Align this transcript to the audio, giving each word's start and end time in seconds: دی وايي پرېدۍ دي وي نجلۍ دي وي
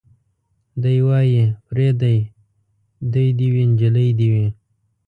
دی 0.81 0.95
وايي 1.07 1.43
پرېدۍ 1.65 2.17
دي 3.39 3.47
وي 3.53 3.63
نجلۍ 3.71 4.09
دي 4.19 4.27
وي 4.33 4.45